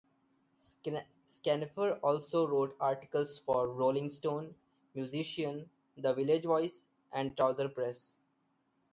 [1.27, 4.55] Schaffner also wrote articles for "Rolling Stone",
[4.95, 8.17] "Musician", "The Village Voice", and "Trouser Press".